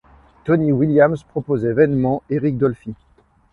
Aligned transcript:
Tony 0.45 0.71
Williams 0.71 1.21
proposait 1.23 1.73
vainement 1.73 2.23
Eric 2.31 2.57
Dolphy. 2.57 2.95